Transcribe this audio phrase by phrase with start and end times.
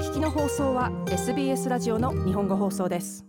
[0.00, 3.26] 聞きの放送は SBS ラジオの日本語放送です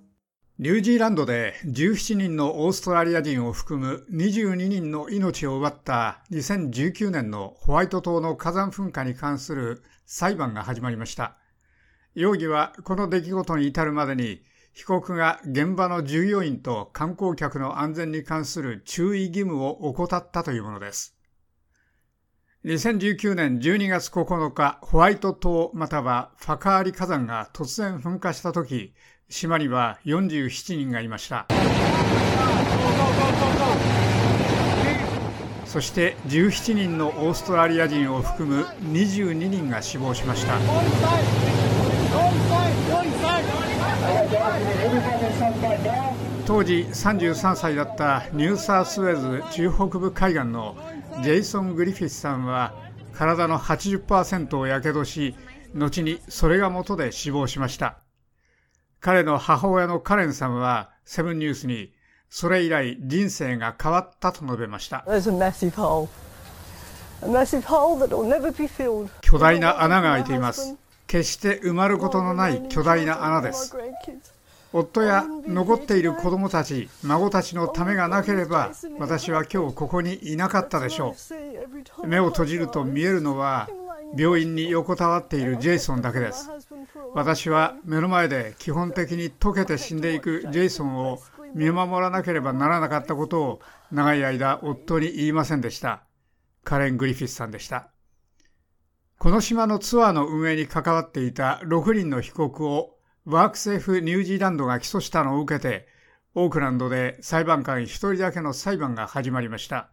[0.58, 11.36] ニュージーランドで17人のオーストラリア人を含む22人の命を奪った2019年のホワイト島の火山噴火に関する裁判が始まりました。
[12.16, 14.42] 容疑はこの出来事に至るまでに
[14.72, 21.21] 被告が現場の従業員と観光客の安全に関する注意義務を怠ったというものです。
[22.64, 28.94] 2019年12月9日、ホワイト島またはファカーリ火山が突然噴火したとき、
[29.30, 31.48] 島には47人がいました。
[35.66, 40.60] そして17人のオーストラリア人を含む22人が死亡しました。
[46.46, 50.76] 当時33歳だったニューサースウェーズ中北部海岸の
[51.22, 52.74] ジェイソン・グリフィスさんは
[53.14, 55.36] 体の80%をやけどし
[55.74, 58.00] 後にそれが元で死亡しました。
[59.00, 61.92] 彼の母親のカレンさんはセブンニュースに
[62.30, 65.04] それ以来人生が変わったと述べました。
[69.22, 70.76] 巨大な穴が開いています。
[71.12, 73.76] 決して埋まることのない巨大な穴です
[74.74, 81.16] 夫や残っている子供たち、孫たちのためがなければ、私は今日ここにいなかったでしょ
[82.04, 82.08] う。
[82.08, 83.70] 目を閉じると見えるのは、
[84.18, 86.50] 病院に横たわっているジェイソンだけです。
[87.14, 91.20] 私は目の前で基本的に溶けて死んでいくジェイソンを
[91.54, 93.60] 見守らなければならなかったことを
[93.92, 96.04] 長い間夫に言いませんでした。
[96.64, 97.90] カレン・グリフィスさんでした。
[99.18, 105.88] この島のツアーの運営に関わっていた6人の被告をワークセーフニュージーランドが起訴したのを受けて、
[106.34, 109.92] オークランドで裁判官一人だけの裁判が始まりました。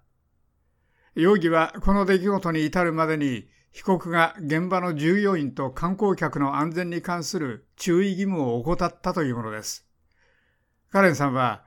[1.14, 9.86] 容疑はこの出来事に至るまでに被告が現場の従業員と観光客の安全に関する注意義務を怠ったというものです。
[10.90, 11.64] カレンさんは、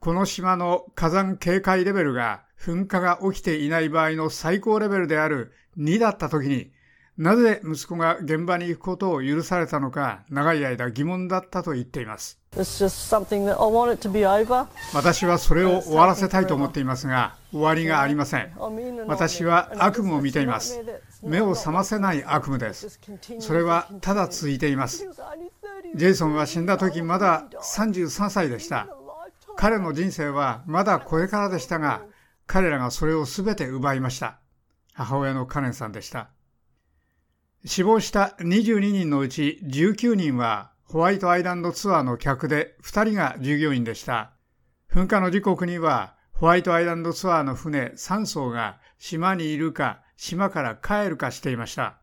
[0.00, 6.72] この島の火山警戒レベルが噴火が起きていない場合の最高レベルである2だった時に
[7.16, 12.40] なぜ息子が現場に行くことを許されたのか長い間疑問だったと言っています。
[14.92, 18.52] 私はそれを終わらせたいと思っていますが、終わりがありません。
[19.06, 20.80] 私は悪夢を見ています。
[21.22, 22.98] 目を覚ませない悪夢です。
[23.38, 25.08] それはただ続いています。
[25.94, 28.88] ジェイソンは死んだ時まだ33歳でした。
[29.56, 32.02] 彼の人生はまだこれからでしたが、
[32.48, 34.38] 彼らがそれを全て奪いました。
[34.94, 36.33] 母親のカレンさんでした。
[37.66, 44.32] 死亡した22人のうち19人はホワイトアイランドツアーの客で2人が従業員でした。
[44.92, 52.00] 噴火の時刻にはホワイトアイランドツアーの船3艘が島にいるか島から帰るかしていました。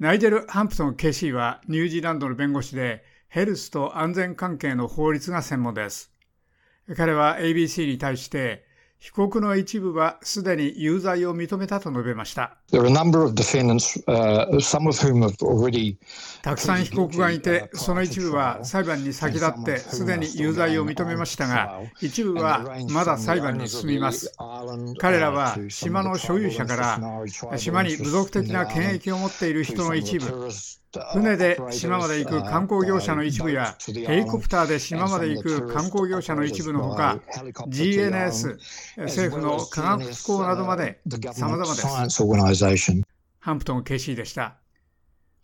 [0.00, 6.10] ナイジェル・ハンプトン KC はニュージーランドの弁護士でヘルスと安全関係の法律が専門です。
[6.96, 8.64] 彼は ABC に対して
[9.00, 12.58] 被告の一部はすでに有罪を認めたと述べました。
[16.42, 24.34] たくさん被告がいて、その一部は裁判に先立ってすでに有罪を認めましたが、一部はまだ裁判に進みます。
[24.98, 27.00] 彼らは島の所有者から
[27.56, 30.50] 島に部族的な権益を持っている人の一部、
[31.12, 37.20] 船で島まで行く観光業者の一部やヘリコプターで島まで行く観光業者の一部のほか
[37.68, 38.58] GNS
[38.96, 41.00] 政府の科学機構などまで
[41.32, 41.86] 様々です。
[43.38, 44.56] ハンプトン KC でした。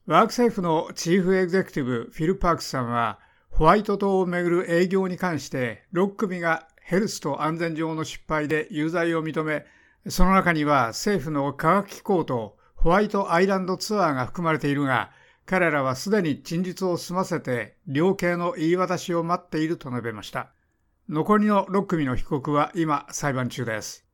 [0.06, 3.18] ワーク政府のチーフエグゼクティブフィル・パークスさんは
[3.50, 9.64] ホワイト島をめぐる営業に関して6組がヘルスと安全上の失敗で有罪を認め
[10.08, 15.10] その中には政府の科学機構とホワイトアイランドツアーが含まれているが
[15.46, 20.50] 彼らはすでに陳述を済ませて、量刑の言い渡しを待っていると述べました。
[21.08, 24.04] 残りの6組の被告は今裁判中です。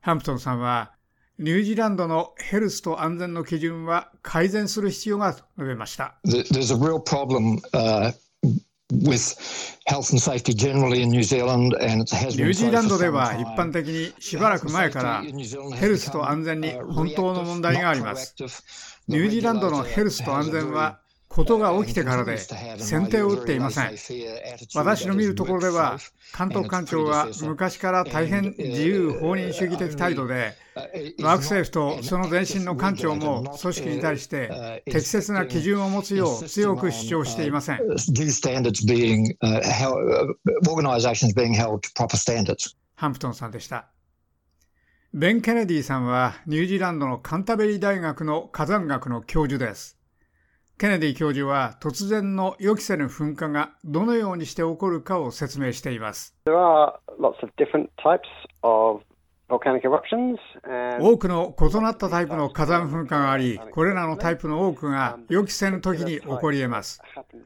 [0.00, 0.92] ハンプトンさんは、
[1.38, 6.16] ニュージーランドのヘルスと安全の基準は改善する必要があると述べました。
[8.92, 18.34] ニュージーランドでは一般的にしばらく前からヘルスと安全に本当の問題があります。
[19.08, 21.01] ニュージーランドのヘルスと安全は
[21.32, 23.96] ことが起きてからで先手を打っていません。
[24.74, 25.98] 私の見るところでは、
[26.36, 37.78] 監督官庁は昔から大変自由放任主義的態度で、ワーク政府とその前身の官庁も組織に対して適切な基準を持つよう強く主張していません。
[42.94, 43.86] ハンプトンさんでした。
[45.14, 50.01] ベン・ケネディさんはニュージーランドのカンタベリー大学の火山学の教授です。
[50.78, 56.34] ケネディ教授は突然の予期せぬ噴火がどのようにして起こるかを説明しています。
[61.00, 67.02] 多くの異なったタイプの火山噴火があり、これらのタイプの多くが予期せぬ時に起こり得ます。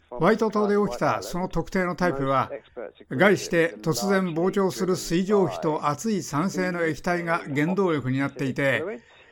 [0.08, 2.50] ホワイト島で起きたその特定のタイプは、
[3.11, 8.84] 概して突然膨張する水蒸気と熱い酸性の液体が原動力になっていて、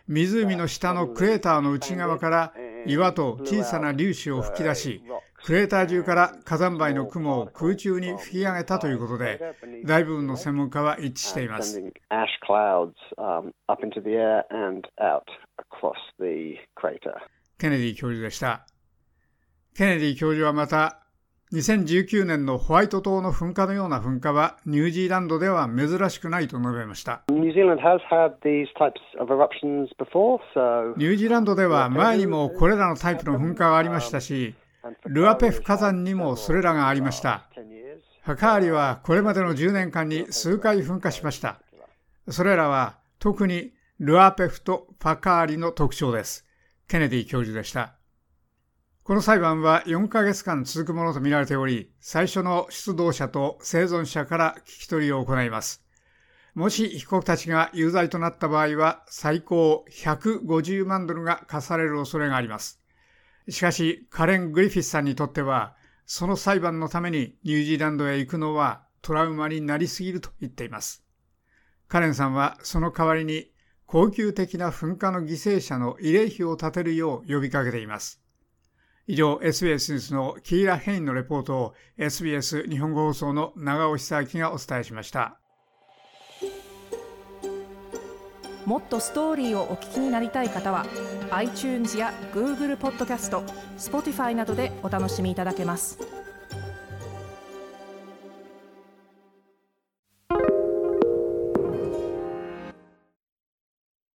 [0.09, 2.53] 湖の下のクレーターの内側から
[2.87, 5.03] 岩と小さな粒子を吹き出し、
[5.45, 9.41] クレーター中から火山灰の雲を空中に吹き上げたということで、
[9.85, 11.83] 大部分の専門家は一致しています。
[17.59, 18.67] ケネディ教授でした。
[19.77, 21.04] ケネディ教授はまた、
[21.55, 27.23] 2019年のホワイト島の噴火のような噴火はニュージーランドでは珍しくないと述べました。
[30.97, 34.57] ニュージーランドでは前にもこれらのタイプの噴火がありましたし、
[35.07, 37.49] ルアペフ火山にもそれらがありました。
[38.23, 41.61] ハカーリはこれまでの10年間に数回噴火しました。
[42.31, 43.71] それらは特に
[44.01, 46.45] ルアペフとファカーリの特徴です。
[46.89, 47.95] ケネディ教授でした。
[49.05, 55.85] この裁判は4ヶ月間続くものとみられており、最初の出動者と生存者から聞き取りを行います。
[56.55, 62.81] もし被告たちが有罪となった場合は、最高150万ドルが課される恐れがあります。
[63.51, 71.05] しかし、カレン・グリフィスさんにとっては、その裁判のためにニュージーランドへ行くのはトラウマになりすぎると言っています。
[71.89, 73.53] カレンさんはその代わりに
[73.85, 78.24] 高級的な噴火の犠牲者の慰霊碑を建てるよう呼びかけています。
[79.07, 85.39] 以上、SBS ニュースのキーラ・ヘインのレポートを SBS 日本語放送の長尾久明がお伝えしました。
[88.65, 90.87] もっとストーリーをお聞きになりたい方は
[91.33, 93.43] iTunes や Google ポッドキャスト
[93.77, 96.14] Spotify などでお楽しみいただけます。